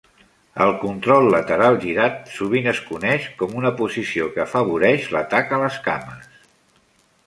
El 0.63 0.71
control 0.83 1.29
lateral 1.35 1.77
girat 1.83 2.17
sovint 2.39 2.71
es 2.73 2.81
coneix 2.89 3.29
com 3.43 3.55
una 3.63 3.75
posició 3.85 4.33
que 4.35 4.45
afavoreix 4.49 5.09
l'atac 5.17 5.59
a 5.61 5.65
les 5.67 5.83
cames. 5.91 6.31